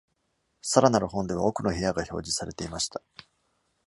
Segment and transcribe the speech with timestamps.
[0.63, 3.03] さらなる本では、奥の部屋が表示されていました。